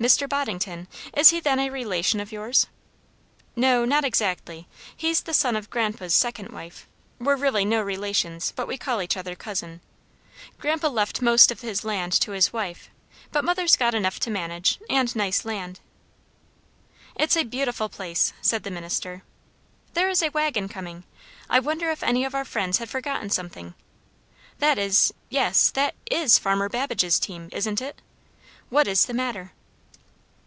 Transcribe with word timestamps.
"Mr. 0.00 0.28
Boddington, 0.28 0.86
is 1.16 1.30
he 1.30 1.40
then 1.40 1.58
a 1.58 1.68
relation 1.70 2.20
of 2.20 2.30
yours?" 2.30 2.68
"No, 3.56 3.84
not 3.84 4.04
exactly; 4.04 4.68
he's 4.96 5.22
the 5.22 5.34
son 5.34 5.56
of 5.56 5.70
grandpa's 5.70 6.14
second 6.14 6.50
wife; 6.50 6.86
we're 7.18 7.34
really 7.34 7.64
no 7.64 7.82
relations, 7.82 8.52
but 8.54 8.68
we 8.68 8.78
call 8.78 9.02
each 9.02 9.16
other 9.16 9.34
cousin. 9.34 9.80
Grandpa 10.60 10.86
left 10.86 11.18
the 11.18 11.24
most 11.24 11.50
of 11.50 11.62
his 11.62 11.82
land 11.84 12.12
to 12.12 12.30
his 12.30 12.52
wife; 12.52 12.88
but 13.32 13.44
mother's 13.44 13.74
got 13.74 13.92
enough 13.92 14.20
to 14.20 14.30
manage, 14.30 14.78
and 14.88 15.16
nice 15.16 15.44
land." 15.44 15.80
"It's 17.16 17.36
a 17.36 17.42
beautiful 17.42 17.88
place!" 17.88 18.32
said 18.40 18.62
the 18.62 18.70
minister. 18.70 19.24
"There 19.94 20.08
is 20.10 20.22
a 20.22 20.28
waggon 20.30 20.68
coming; 20.68 21.02
I 21.50 21.58
wonder 21.58 21.90
if 21.90 22.04
any 22.04 22.24
of 22.24 22.36
our 22.36 22.44
friends 22.44 22.78
have 22.78 22.88
forgotten 22.88 23.30
something? 23.30 23.74
That 24.60 24.78
is 24.78 25.12
yes, 25.28 25.72
that 25.72 25.96
is 26.08 26.38
farmer 26.38 26.68
Babbage's 26.68 27.18
team; 27.18 27.48
isn't 27.50 27.82
it? 27.82 28.00
What 28.70 28.86
is 28.86 29.06
the 29.06 29.12
matter?" 29.14 29.54